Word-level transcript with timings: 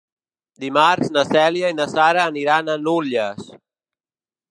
Dimarts 0.61 1.11
na 1.17 1.23
Cèlia 1.27 1.69
i 1.73 1.77
na 1.81 1.87
Sara 1.91 2.23
aniran 2.31 2.73
a 2.73 2.79
Nulles. 2.87 3.53